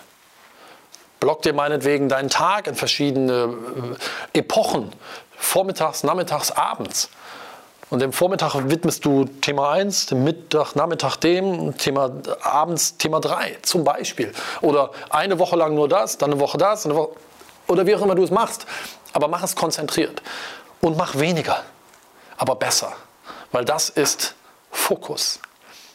Block 1.20 1.42
dir 1.42 1.54
meinetwegen 1.54 2.10
deinen 2.10 2.30
Tag 2.30 2.68
in 2.68 2.76
verschiedene 2.76 3.56
äh, 4.34 4.40
Epochen, 4.40 4.92
vormittags, 5.36 6.04
nachmittags, 6.04 6.52
abends. 6.52 7.10
Und 7.90 8.00
dem 8.00 8.12
Vormittag 8.12 8.54
widmest 8.70 9.06
du 9.06 9.26
Thema 9.42 9.72
1, 9.72 10.08
dem 10.08 10.24
Mittag, 10.26 10.76
Nachmittag 10.76 11.16
dem, 11.18 11.78
Thema 11.78 12.12
abends 12.42 12.98
Thema 12.98 13.22
3 13.22 13.60
zum 13.62 13.86
Beispiel. 13.86 14.34
Oder 14.62 14.92
eine 15.10 15.40
Woche 15.40 15.56
lang 15.56 15.74
nur 15.74 15.88
das, 15.88 16.18
dann 16.18 16.32
eine 16.32 16.40
Woche 16.40 16.58
das, 16.58 16.86
eine 16.86 16.96
Woche 16.96 17.12
oder 17.68 17.86
wie 17.86 17.96
auch 17.96 18.02
immer 18.02 18.16
du 18.16 18.24
es 18.24 18.32
machst. 18.32 18.66
Aber 19.14 19.30
mach 19.30 19.42
es 19.42 19.56
konzentriert 19.56 20.22
und 20.82 20.98
mach 20.98 21.16
weniger, 21.18 21.64
aber 22.36 22.56
besser, 22.56 22.92
weil 23.52 23.64
das 23.64 23.90
ist 23.90 24.36
Fokus. 24.70 25.40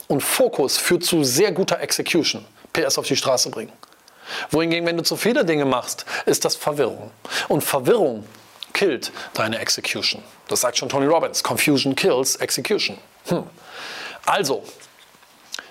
Und 0.08 0.22
Fokus 0.22 0.78
führt 0.78 1.04
zu 1.04 1.24
sehr 1.24 1.52
guter 1.52 1.80
Execution, 1.80 2.44
PS 2.72 2.98
auf 2.98 3.06
die 3.06 3.16
Straße 3.16 3.50
bringen. 3.50 3.72
Wohingegen, 4.50 4.86
wenn 4.86 4.96
du 4.96 5.02
zu 5.02 5.16
viele 5.16 5.44
Dinge 5.44 5.66
machst, 5.66 6.06
ist 6.24 6.44
das 6.44 6.56
Verwirrung. 6.56 7.10
Und 7.48 7.62
Verwirrung 7.62 8.24
killt 8.72 9.12
deine 9.34 9.58
Execution. 9.58 10.22
Das 10.48 10.60
sagt 10.60 10.78
schon 10.78 10.88
Tony 10.88 11.06
Robbins. 11.06 11.42
Confusion 11.42 11.94
kills 11.94 12.36
Execution. 12.36 12.98
Hm. 13.28 13.44
Also, 14.26 14.62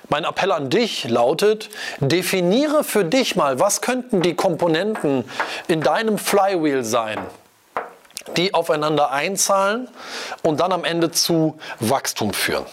mein 0.10 0.25
Appell 0.25 0.51
an 0.51 0.70
dich 0.70 1.05
lautet, 1.08 1.70
definiere 2.00 2.84
für 2.84 3.05
dich 3.05 3.36
mal, 3.36 3.60
was 3.60 3.81
könnten 3.81 4.22
die 4.22 4.36
Komponenten 4.36 5.24
in 5.70 5.81
deinem 5.81 6.17
Flywheel 6.17 6.84
sein, 6.84 7.17
die 8.36 8.53
aufeinander 8.53 9.12
einzahlen 9.12 9.88
und 10.43 10.60
dann 10.60 10.74
am 10.74 10.84
Ende 10.84 11.12
zu 11.12 11.58
Wachstum 11.79 12.34
führen. 12.34 12.65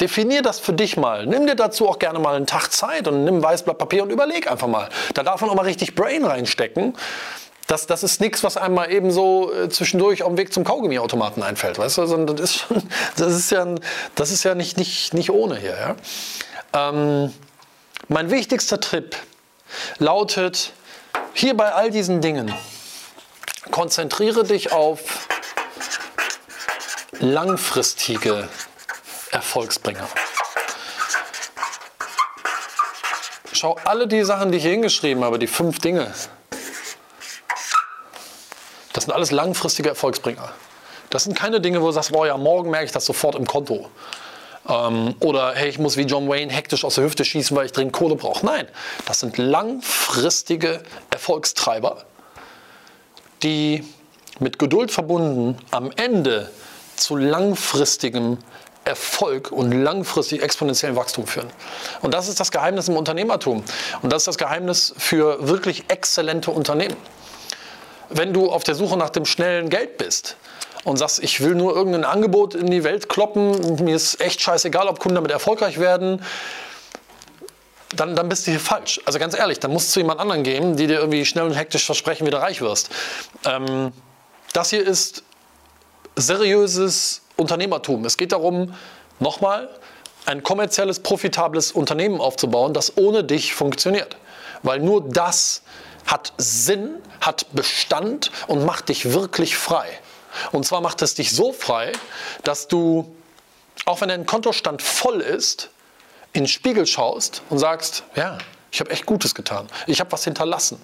Definier 0.00 0.42
das 0.42 0.60
für 0.60 0.72
dich 0.72 0.96
mal. 0.96 1.26
Nimm 1.26 1.46
dir 1.46 1.56
dazu 1.56 1.88
auch 1.88 1.98
gerne 1.98 2.20
mal 2.20 2.36
einen 2.36 2.46
Tag 2.46 2.72
Zeit 2.72 3.08
und 3.08 3.24
nimm 3.24 3.38
ein 3.38 3.42
weißes 3.42 3.64
Blatt 3.64 3.78
Papier 3.78 4.04
und 4.04 4.10
überleg 4.10 4.50
einfach 4.50 4.68
mal. 4.68 4.88
Da 5.12 5.22
darf 5.22 5.40
man 5.40 5.50
auch 5.50 5.56
mal 5.56 5.66
richtig 5.66 5.94
Brain 5.94 6.24
reinstecken. 6.24 6.94
Das, 7.68 7.86
das 7.86 8.02
ist 8.02 8.22
nichts, 8.22 8.42
was 8.42 8.56
einem 8.56 8.74
mal 8.74 8.90
eben 8.90 9.10
so 9.10 9.52
äh, 9.52 9.68
zwischendurch 9.68 10.22
auf 10.22 10.30
dem 10.30 10.38
Weg 10.38 10.54
zum 10.54 10.64
Kaugummiautomaten 10.64 11.42
einfällt. 11.42 11.78
Weißt 11.78 11.98
du? 11.98 12.00
Also, 12.00 12.16
das 12.24 12.40
ist, 12.40 12.60
schon, 12.60 12.82
das 13.16 13.34
ist 13.34 13.50
ja, 13.50 13.66
das 14.14 14.30
ist 14.30 14.42
ja 14.42 14.54
nicht, 14.54 14.78
nicht, 14.78 15.12
nicht 15.12 15.30
ohne 15.30 15.58
hier. 15.58 15.76
Ja? 15.76 16.88
Ähm, 16.88 17.32
mein 18.08 18.30
wichtigster 18.30 18.80
Tipp 18.80 19.16
lautet, 19.98 20.72
hier 21.34 21.54
bei 21.54 21.70
all 21.74 21.90
diesen 21.90 22.22
Dingen, 22.22 22.54
konzentriere 23.70 24.44
dich 24.44 24.72
auf 24.72 25.28
langfristige 27.20 28.48
Erfolgsbringer. 29.30 30.08
Schau 33.52 33.76
alle 33.84 34.08
die 34.08 34.24
Sachen, 34.24 34.52
die 34.52 34.56
ich 34.56 34.62
hier 34.62 34.72
hingeschrieben 34.72 35.22
habe, 35.22 35.38
die 35.38 35.46
fünf 35.46 35.80
Dinge. 35.80 36.14
Das 38.92 39.04
sind 39.04 39.12
alles 39.12 39.30
langfristige 39.30 39.88
Erfolgsbringer. 39.90 40.50
Das 41.10 41.24
sind 41.24 41.36
keine 41.36 41.60
Dinge, 41.60 41.80
wo 41.80 41.86
du 41.86 41.92
sagst, 41.92 42.12
boah, 42.12 42.26
ja, 42.26 42.36
morgen 42.36 42.70
merke 42.70 42.86
ich 42.86 42.92
das 42.92 43.06
sofort 43.06 43.34
im 43.34 43.46
Konto. 43.46 43.88
Ähm, 44.68 45.14
oder 45.20 45.54
hey, 45.54 45.68
ich 45.68 45.78
muss 45.78 45.96
wie 45.96 46.02
John 46.02 46.28
Wayne 46.28 46.52
hektisch 46.52 46.84
aus 46.84 46.96
der 46.96 47.04
Hüfte 47.04 47.24
schießen, 47.24 47.56
weil 47.56 47.66
ich 47.66 47.72
dringend 47.72 47.94
Kohle 47.94 48.16
brauche. 48.16 48.44
Nein, 48.44 48.68
das 49.06 49.20
sind 49.20 49.38
langfristige 49.38 50.82
Erfolgstreiber, 51.10 52.04
die 53.42 53.84
mit 54.38 54.58
Geduld 54.58 54.90
verbunden 54.90 55.58
am 55.70 55.90
Ende 55.96 56.50
zu 56.96 57.16
langfristigem 57.16 58.38
Erfolg 58.84 59.52
und 59.52 59.72
langfristig 59.72 60.42
exponentiellen 60.42 60.96
Wachstum 60.96 61.26
führen. 61.26 61.48
Und 62.00 62.14
das 62.14 62.28
ist 62.28 62.40
das 62.40 62.50
Geheimnis 62.50 62.88
im 62.88 62.96
Unternehmertum. 62.96 63.62
Und 64.02 64.12
das 64.12 64.22
ist 64.22 64.28
das 64.28 64.38
Geheimnis 64.38 64.94
für 64.96 65.46
wirklich 65.46 65.84
exzellente 65.88 66.50
Unternehmen. 66.50 66.96
Wenn 68.10 68.32
du 68.32 68.50
auf 68.50 68.64
der 68.64 68.74
Suche 68.74 68.96
nach 68.96 69.10
dem 69.10 69.24
schnellen 69.24 69.68
Geld 69.68 69.98
bist, 69.98 70.36
und 70.84 70.96
sagst, 70.96 71.22
ich 71.22 71.40
will 71.40 71.54
nur 71.54 71.74
irgendein 71.74 72.04
Angebot 72.04 72.54
in 72.54 72.70
die 72.70 72.84
Welt 72.84 73.08
kloppen, 73.08 73.84
mir 73.84 73.96
ist 73.96 74.20
echt 74.20 74.40
scheißegal, 74.40 74.88
ob 74.88 74.98
Kunden 75.00 75.16
damit 75.16 75.30
erfolgreich 75.30 75.78
werden, 75.78 76.24
dann, 77.94 78.14
dann 78.16 78.28
bist 78.28 78.46
du 78.46 78.52
hier 78.52 78.60
falsch. 78.60 79.00
Also 79.04 79.18
ganz 79.18 79.36
ehrlich, 79.36 79.60
dann 79.60 79.72
musst 79.72 79.94
du 79.94 80.00
jemand 80.00 80.20
anderen 80.20 80.42
gehen, 80.42 80.76
die 80.76 80.86
dir 80.86 80.98
irgendwie 80.98 81.24
schnell 81.24 81.44
und 81.44 81.54
hektisch 81.54 81.84
versprechen, 81.84 82.26
wie 82.26 82.30
du 82.30 82.40
reich 82.40 82.60
wirst. 82.60 82.90
Ähm, 83.44 83.92
das 84.52 84.70
hier 84.70 84.86
ist 84.86 85.22
seriöses 86.16 87.22
Unternehmertum. 87.36 88.04
Es 88.04 88.16
geht 88.16 88.32
darum, 88.32 88.74
nochmal, 89.20 89.68
ein 90.26 90.42
kommerzielles, 90.42 91.00
profitables 91.00 91.72
Unternehmen 91.72 92.20
aufzubauen, 92.20 92.74
das 92.74 92.96
ohne 92.98 93.24
dich 93.24 93.54
funktioniert. 93.54 94.16
Weil 94.62 94.80
nur 94.80 95.08
das 95.08 95.62
hat 96.08 96.32
Sinn, 96.38 96.96
hat 97.20 97.46
Bestand 97.52 98.32
und 98.48 98.64
macht 98.64 98.88
dich 98.88 99.12
wirklich 99.12 99.56
frei. 99.56 99.86
Und 100.52 100.66
zwar 100.66 100.80
macht 100.80 101.02
es 101.02 101.14
dich 101.14 101.30
so 101.30 101.52
frei, 101.52 101.92
dass 102.42 102.66
du, 102.66 103.14
auch 103.84 104.00
wenn 104.00 104.08
dein 104.08 104.26
Kontostand 104.26 104.82
voll 104.82 105.20
ist, 105.20 105.70
in 106.32 106.44
den 106.44 106.48
Spiegel 106.48 106.86
schaust 106.86 107.42
und 107.50 107.58
sagst, 107.58 108.04
ja, 108.14 108.38
ich 108.70 108.80
habe 108.80 108.90
echt 108.90 109.06
Gutes 109.06 109.34
getan. 109.34 109.66
Ich 109.86 110.00
habe 110.00 110.12
was 110.12 110.24
hinterlassen. 110.24 110.80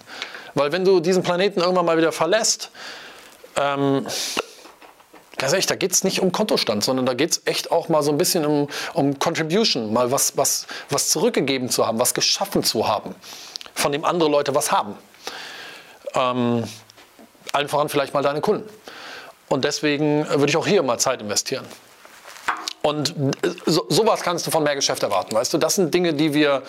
Weil 0.54 0.72
wenn 0.72 0.84
du 0.84 1.00
diesen 1.00 1.22
Planeten 1.22 1.60
irgendwann 1.60 1.84
mal 1.84 1.98
wieder 1.98 2.12
verlässt, 2.12 2.70
ähm, 3.56 4.06
ganz 5.36 5.52
ehrlich, 5.52 5.66
da 5.66 5.74
geht 5.74 5.92
es 5.92 6.04
nicht 6.04 6.20
um 6.20 6.32
Kontostand, 6.32 6.84
sondern 6.84 7.06
da 7.06 7.14
geht 7.14 7.32
es 7.32 7.42
echt 7.44 7.70
auch 7.70 7.88
mal 7.88 8.02
so 8.02 8.10
ein 8.10 8.18
bisschen 8.18 8.46
um, 8.46 8.68
um 8.94 9.18
Contribution, 9.18 9.92
mal 9.92 10.10
was, 10.10 10.36
was, 10.36 10.66
was 10.88 11.10
zurückgegeben 11.10 11.68
zu 11.68 11.86
haben, 11.86 11.98
was 11.98 12.14
geschaffen 12.14 12.62
zu 12.62 12.88
haben, 12.88 13.14
von 13.74 13.92
dem 13.92 14.04
andere 14.04 14.30
Leute 14.30 14.54
was 14.54 14.72
haben. 14.72 14.96
Ähm, 16.14 16.64
allen 17.52 17.68
voran 17.68 17.88
vielleicht 17.88 18.14
mal 18.14 18.23
deine 18.23 18.40
Kunden. 18.40 18.68
Und 19.49 19.64
deswegen 19.64 20.28
würde 20.28 20.49
ich 20.49 20.56
auch 20.56 20.66
hier 20.66 20.83
mal 20.83 20.99
Zeit 20.99 21.21
investieren. 21.21 21.64
Und 22.83 23.14
so, 23.64 23.87
sowas 23.88 24.21
kannst 24.21 24.47
du 24.47 24.50
von 24.50 24.62
mehr 24.62 24.75
Geschäft 24.75 25.02
erwarten, 25.02 25.35
weißt 25.35 25.54
du? 25.54 25.59
Das 25.59 25.76
sind 25.76 25.94
Dinge, 25.94 26.12
die 26.12 26.35
wir, 26.35 26.62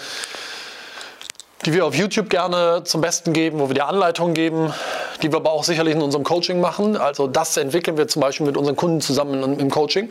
die 1.65 1.73
wir 1.73 1.85
auf 1.85 1.93
YouTube 1.93 2.29
gerne 2.29 2.83
zum 2.85 3.01
Besten 3.01 3.33
geben, 3.33 3.59
wo 3.59 3.67
wir 3.67 3.73
dir 3.73 3.87
Anleitungen 3.87 4.33
geben, 4.33 4.73
die 5.21 5.31
wir 5.31 5.37
aber 5.37 5.51
auch 5.51 5.65
sicherlich 5.65 5.93
in 5.93 6.01
unserem 6.01 6.23
Coaching 6.23 6.61
machen. 6.61 6.95
Also 6.95 7.27
das 7.27 7.57
entwickeln 7.57 7.97
wir 7.97 8.07
zum 8.07 8.21
Beispiel 8.21 8.45
mit 8.45 8.55
unseren 8.55 8.77
Kunden 8.77 9.01
zusammen 9.01 9.59
im 9.59 9.69
Coaching 9.69 10.09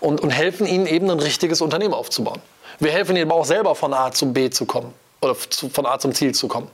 und, 0.00 0.20
und 0.20 0.30
helfen 0.30 0.66
ihnen 0.66 0.86
eben 0.86 1.10
ein 1.10 1.20
richtiges 1.20 1.62
Unternehmen 1.62 1.94
aufzubauen. 1.94 2.40
Wir 2.78 2.92
helfen 2.92 3.16
ihnen 3.16 3.30
aber 3.30 3.40
auch 3.40 3.46
selber 3.46 3.74
von 3.74 3.94
A 3.94 4.12
zum 4.12 4.34
B 4.34 4.50
zu 4.50 4.66
kommen 4.66 4.92
oder 5.22 5.34
zu, 5.48 5.70
von 5.70 5.86
A 5.86 5.98
zum 5.98 6.12
Ziel 6.12 6.34
zu 6.34 6.46
kommen. 6.46 6.68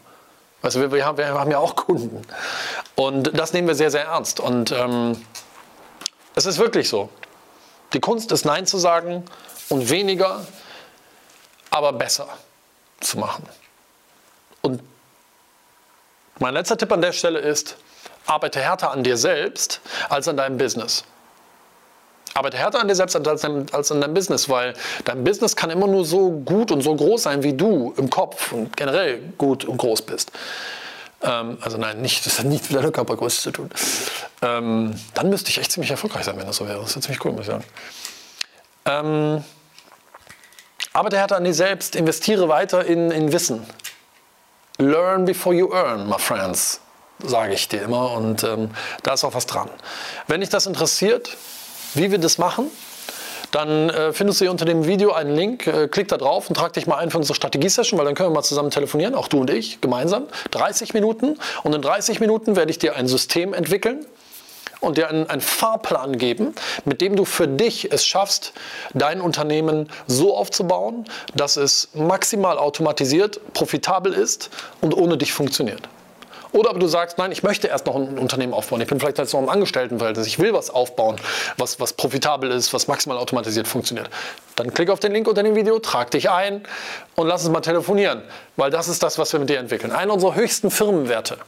Du, 0.72 0.80
wir, 0.80 0.92
wir, 0.92 1.04
haben, 1.04 1.18
wir 1.18 1.28
haben 1.28 1.50
ja 1.50 1.58
auch 1.58 1.76
Kunden. 1.76 2.22
Und 2.94 3.38
das 3.38 3.52
nehmen 3.52 3.68
wir 3.68 3.74
sehr, 3.74 3.90
sehr 3.90 4.04
ernst. 4.04 4.40
Und 4.40 4.72
ähm, 4.72 5.22
es 6.34 6.46
ist 6.46 6.58
wirklich 6.58 6.88
so. 6.88 7.10
Die 7.92 8.00
Kunst 8.00 8.32
ist 8.32 8.44
Nein 8.44 8.66
zu 8.66 8.78
sagen 8.78 9.24
und 9.68 9.90
weniger, 9.90 10.46
aber 11.70 11.92
besser 11.92 12.28
zu 13.00 13.18
machen. 13.18 13.46
Und 14.62 14.82
mein 16.38 16.54
letzter 16.54 16.76
Tipp 16.78 16.90
an 16.92 17.02
der 17.02 17.12
Stelle 17.12 17.38
ist, 17.40 17.76
arbeite 18.26 18.60
härter 18.60 18.90
an 18.90 19.04
dir 19.04 19.16
selbst 19.16 19.80
als 20.08 20.26
an 20.28 20.36
deinem 20.36 20.56
Business. 20.56 21.04
Arbeite 22.34 22.58
härter 22.58 22.80
an 22.80 22.88
dir 22.88 22.96
selbst 22.96 23.14
als, 23.14 23.44
als 23.72 23.92
an 23.92 24.00
deinem 24.00 24.14
Business, 24.14 24.48
weil 24.48 24.74
dein 25.04 25.22
Business 25.22 25.54
kann 25.54 25.70
immer 25.70 25.86
nur 25.86 26.04
so 26.04 26.30
gut 26.30 26.72
und 26.72 26.82
so 26.82 26.94
groß 26.94 27.22
sein, 27.22 27.44
wie 27.44 27.52
du 27.52 27.94
im 27.96 28.10
Kopf 28.10 28.52
und 28.52 28.76
generell 28.76 29.20
gut 29.38 29.64
und 29.64 29.76
groß 29.76 30.02
bist. 30.02 30.32
Ähm, 31.22 31.58
also 31.60 31.78
nein, 31.78 32.02
nicht, 32.02 32.26
das 32.26 32.40
hat 32.40 32.46
nichts 32.46 32.70
mit 32.70 32.78
deiner 32.78 32.90
Körpergröße 32.90 33.40
zu 33.40 33.50
tun. 33.52 33.70
Ähm, 34.42 34.98
dann 35.14 35.30
müsste 35.30 35.50
ich 35.50 35.58
echt 35.58 35.70
ziemlich 35.70 35.92
erfolgreich 35.92 36.24
sein, 36.24 36.36
wenn 36.36 36.46
das 36.46 36.56
so 36.56 36.66
wäre. 36.66 36.80
Das 36.80 36.96
ist 36.96 37.02
ziemlich 37.02 37.24
cool, 37.24 37.32
muss 37.32 37.42
ich 37.42 37.46
sagen. 37.46 37.64
Ähm, 38.86 39.44
arbeite 40.92 41.16
härter 41.16 41.36
an 41.36 41.44
dir 41.44 41.54
selbst, 41.54 41.94
investiere 41.94 42.48
weiter 42.48 42.84
in, 42.84 43.12
in 43.12 43.32
Wissen. 43.32 43.64
Learn 44.78 45.24
before 45.24 45.54
you 45.54 45.72
earn, 45.72 46.08
my 46.08 46.18
friends, 46.18 46.80
sage 47.24 47.54
ich 47.54 47.68
dir 47.68 47.82
immer. 47.82 48.10
Und 48.10 48.42
ähm, 48.42 48.70
da 49.04 49.14
ist 49.14 49.22
auch 49.22 49.34
was 49.34 49.46
dran. 49.46 49.70
Wenn 50.26 50.40
dich 50.40 50.50
das 50.50 50.66
interessiert, 50.66 51.36
wie 51.94 52.10
wir 52.10 52.18
das 52.18 52.38
machen, 52.38 52.70
dann 53.54 53.88
äh, 53.88 54.12
findest 54.12 54.40
du 54.40 54.46
hier 54.46 54.50
unter 54.50 54.64
dem 54.64 54.86
Video 54.86 55.12
einen 55.12 55.34
Link. 55.34 55.66
Äh, 55.66 55.86
klick 55.88 56.08
da 56.08 56.16
drauf 56.16 56.48
und 56.48 56.56
trag 56.56 56.72
dich 56.72 56.86
mal 56.86 56.96
ein 56.96 57.10
für 57.10 57.18
unsere 57.18 57.36
Strategie-Session, 57.36 57.98
weil 57.98 58.04
dann 58.04 58.14
können 58.16 58.30
wir 58.30 58.34
mal 58.34 58.42
zusammen 58.42 58.70
telefonieren, 58.70 59.14
auch 59.14 59.28
du 59.28 59.40
und 59.40 59.50
ich, 59.50 59.80
gemeinsam. 59.80 60.24
30 60.50 60.92
Minuten. 60.92 61.38
Und 61.62 61.74
in 61.74 61.80
30 61.80 62.18
Minuten 62.18 62.56
werde 62.56 62.72
ich 62.72 62.78
dir 62.78 62.96
ein 62.96 63.06
System 63.06 63.54
entwickeln, 63.54 64.04
und 64.80 64.98
dir 64.98 65.08
einen, 65.08 65.30
einen, 65.30 65.40
Fahrplan 65.40 66.18
geben, 66.18 66.54
mit 66.84 67.00
dem 67.00 67.16
du 67.16 67.24
für 67.24 67.48
dich 67.48 67.90
es 67.90 68.04
schaffst, 68.06 68.52
dein 68.92 69.22
Unternehmen 69.22 69.88
so 70.06 70.36
aufzubauen, 70.36 71.06
dass 71.34 71.56
es 71.56 71.88
maximal 71.94 72.58
automatisiert, 72.58 73.40
profitabel 73.54 74.12
ist 74.12 74.50
und 74.82 74.94
ohne 74.94 75.16
dich 75.16 75.32
funktioniert. 75.32 75.88
Oder 76.54 76.70
aber 76.70 76.78
du 76.78 76.86
sagst, 76.86 77.18
nein, 77.18 77.32
ich 77.32 77.42
möchte 77.42 77.66
erst 77.66 77.84
noch 77.86 77.96
ein 77.96 78.16
Unternehmen 78.16 78.54
aufbauen. 78.54 78.80
Ich 78.80 78.86
bin 78.86 79.00
vielleicht 79.00 79.18
jetzt 79.18 79.32
noch 79.32 79.40
im 79.40 79.48
Angestelltenverhältnis. 79.48 80.28
Ich 80.28 80.38
will 80.38 80.54
was 80.54 80.70
aufbauen, 80.70 81.16
was, 81.58 81.80
was 81.80 81.94
profitabel 81.94 82.48
ist, 82.52 82.72
was 82.72 82.86
maximal 82.86 83.18
automatisiert 83.18 83.66
funktioniert. 83.66 84.08
Dann 84.54 84.72
klick 84.72 84.88
auf 84.88 85.00
den 85.00 85.10
Link 85.10 85.26
unter 85.26 85.42
dem 85.42 85.56
Video, 85.56 85.80
trag 85.80 86.12
dich 86.12 86.30
ein 86.30 86.62
und 87.16 87.26
lass 87.26 87.42
uns 87.42 87.52
mal 87.52 87.60
telefonieren. 87.60 88.22
Weil 88.54 88.70
das 88.70 88.86
ist 88.86 89.02
das, 89.02 89.18
was 89.18 89.32
wir 89.32 89.40
mit 89.40 89.50
dir 89.50 89.58
entwickeln. 89.58 89.90
Einer 89.90 90.12
unserer 90.12 90.36
höchsten 90.36 90.70
Firmenwerte 90.70 91.38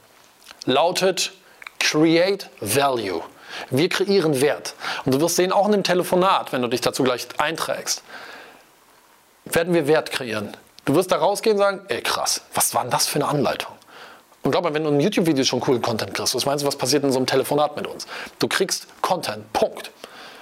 lautet 0.64 1.32
Create 1.78 2.50
Value. 2.60 3.22
Wir 3.70 3.88
kreieren 3.88 4.40
Wert. 4.40 4.74
Und 5.04 5.14
du 5.14 5.20
wirst 5.20 5.36
sehen, 5.36 5.52
auch 5.52 5.66
in 5.66 5.72
dem 5.72 5.84
Telefonat, 5.84 6.52
wenn 6.52 6.62
du 6.62 6.68
dich 6.68 6.80
dazu 6.80 7.04
gleich 7.04 7.28
einträgst, 7.38 8.02
werden 9.44 9.72
wir 9.72 9.86
Wert 9.86 10.10
kreieren. 10.10 10.56
Du 10.84 10.96
wirst 10.96 11.12
da 11.12 11.18
rausgehen 11.18 11.54
und 11.54 11.62
sagen, 11.62 11.80
ey 11.86 12.02
krass, 12.02 12.40
was 12.54 12.74
war 12.74 12.82
denn 12.82 12.90
das 12.90 13.06
für 13.06 13.20
eine 13.20 13.28
Anleitung? 13.28 13.75
Und 14.46 14.52
glaub 14.52 14.62
mal, 14.62 14.72
wenn 14.74 14.84
du 14.84 14.90
ein 14.90 15.00
YouTube-Video 15.00 15.42
schon 15.42 15.58
coolen 15.58 15.82
Content 15.82 16.14
kriegst, 16.14 16.32
was 16.36 16.46
meinst 16.46 16.62
du, 16.62 16.68
was 16.68 16.76
passiert 16.76 17.02
in 17.02 17.10
so 17.10 17.18
einem 17.18 17.26
Telefonat 17.26 17.74
mit 17.74 17.84
uns? 17.84 18.06
Du 18.38 18.46
kriegst 18.46 18.86
Content, 19.02 19.52
Punkt. 19.52 19.90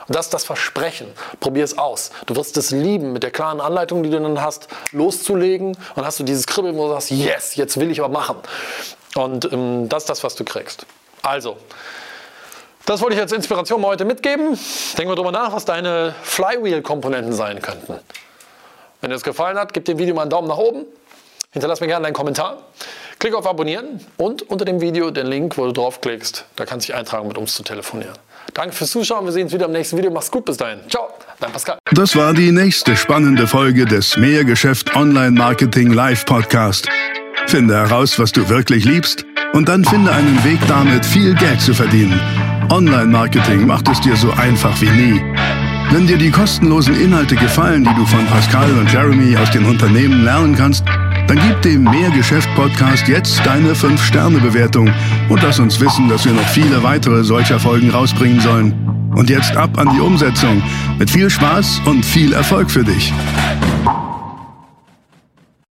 Und 0.06 0.14
das 0.14 0.26
ist 0.26 0.34
das 0.34 0.44
Versprechen. 0.44 1.06
Probier 1.40 1.64
es 1.64 1.78
aus. 1.78 2.10
Du 2.26 2.36
wirst 2.36 2.58
es 2.58 2.70
lieben, 2.70 3.14
mit 3.14 3.22
der 3.22 3.30
klaren 3.30 3.62
Anleitung, 3.62 4.02
die 4.02 4.10
du 4.10 4.20
dann 4.20 4.42
hast, 4.42 4.68
loszulegen. 4.92 5.74
Und 5.94 6.04
hast 6.04 6.20
du 6.20 6.22
dieses 6.22 6.46
Kribbeln, 6.46 6.76
wo 6.76 6.86
du 6.86 6.92
sagst, 6.92 7.12
yes, 7.12 7.56
jetzt 7.56 7.80
will 7.80 7.90
ich 7.90 7.98
aber 7.98 8.12
machen. 8.12 8.36
Und 9.14 9.50
ähm, 9.50 9.88
das 9.88 10.02
ist 10.02 10.10
das, 10.10 10.22
was 10.22 10.34
du 10.34 10.44
kriegst. 10.44 10.84
Also, 11.22 11.56
das 12.84 13.00
wollte 13.00 13.14
ich 13.14 13.22
als 13.22 13.32
Inspiration 13.32 13.80
mal 13.80 13.88
heute 13.88 14.04
mitgeben. 14.04 14.58
Denk 14.98 15.08
mal 15.08 15.14
drüber 15.14 15.32
nach, 15.32 15.54
was 15.54 15.64
deine 15.64 16.14
Flywheel-Komponenten 16.24 17.32
sein 17.32 17.62
könnten. 17.62 17.98
Wenn 19.00 19.08
dir 19.08 19.14
das 19.14 19.22
gefallen 19.22 19.56
hat, 19.56 19.72
gib 19.72 19.86
dem 19.86 19.96
Video 19.96 20.14
mal 20.14 20.20
einen 20.20 20.30
Daumen 20.30 20.48
nach 20.48 20.58
oben. 20.58 20.84
Hinterlass 21.52 21.80
mir 21.80 21.86
gerne 21.86 22.04
einen 22.04 22.14
Kommentar. 22.14 22.58
Klick 23.24 23.36
auf 23.36 23.46
Abonnieren 23.46 24.00
und 24.18 24.42
unter 24.50 24.66
dem 24.66 24.82
Video 24.82 25.10
den 25.10 25.26
Link, 25.26 25.56
wo 25.56 25.64
du 25.64 25.72
draufklickst. 25.72 26.44
Da 26.56 26.66
kannst 26.66 26.86
du 26.86 26.92
dich 26.92 26.98
eintragen, 27.00 27.26
mit 27.26 27.38
uns 27.38 27.54
zu 27.54 27.62
telefonieren. 27.62 28.12
Danke 28.52 28.74
fürs 28.74 28.90
Zuschauen. 28.90 29.24
Wir 29.24 29.32
sehen 29.32 29.44
uns 29.44 29.54
wieder 29.54 29.64
im 29.64 29.72
nächsten 29.72 29.96
Video. 29.96 30.10
Mach's 30.10 30.30
gut. 30.30 30.44
Bis 30.44 30.58
dahin. 30.58 30.80
Ciao. 30.90 31.08
Dein 31.40 31.50
Pascal. 31.50 31.78
Das 31.92 32.14
war 32.16 32.34
die 32.34 32.52
nächste 32.52 32.94
spannende 32.94 33.46
Folge 33.46 33.86
des 33.86 34.18
Mehrgeschäft 34.18 34.94
Online 34.94 35.30
Marketing 35.30 35.94
Live 35.94 36.26
Podcast. 36.26 36.86
Finde 37.46 37.74
heraus, 37.74 38.18
was 38.18 38.30
du 38.30 38.46
wirklich 38.50 38.84
liebst 38.84 39.24
und 39.54 39.70
dann 39.70 39.86
finde 39.86 40.12
einen 40.12 40.44
Weg 40.44 40.58
damit, 40.68 41.06
viel 41.06 41.34
Geld 41.36 41.62
zu 41.62 41.72
verdienen. 41.72 42.20
Online 42.70 43.06
Marketing 43.06 43.66
macht 43.66 43.88
es 43.88 44.02
dir 44.02 44.16
so 44.16 44.32
einfach 44.32 44.78
wie 44.82 44.90
nie. 44.90 45.22
Wenn 45.90 46.06
dir 46.06 46.18
die 46.18 46.30
kostenlosen 46.30 47.00
Inhalte 47.00 47.36
gefallen, 47.36 47.84
die 47.84 47.94
du 47.94 48.04
von 48.04 48.26
Pascal 48.26 48.70
und 48.72 48.92
Jeremy 48.92 49.34
aus 49.38 49.50
den 49.50 49.64
Unternehmen 49.64 50.24
lernen 50.24 50.54
kannst, 50.54 50.84
dann 51.26 51.38
gib 51.40 51.62
dem 51.62 51.84
Mehrgeschäft-Podcast 51.84 53.08
jetzt 53.08 53.44
deine 53.44 53.72
5-Sterne-Bewertung 53.72 54.90
und 55.28 55.42
lass 55.42 55.58
uns 55.58 55.80
wissen, 55.80 56.08
dass 56.08 56.24
wir 56.24 56.32
noch 56.32 56.48
viele 56.48 56.82
weitere 56.82 57.24
solcher 57.24 57.58
Folgen 57.58 57.90
rausbringen 57.90 58.40
sollen. 58.40 58.74
Und 59.14 59.30
jetzt 59.30 59.56
ab 59.56 59.78
an 59.78 59.90
die 59.94 60.00
Umsetzung. 60.00 60.62
Mit 60.98 61.08
viel 61.08 61.30
Spaß 61.30 61.82
und 61.86 62.04
viel 62.04 62.32
Erfolg 62.32 62.70
für 62.70 62.84
dich. 62.84 63.12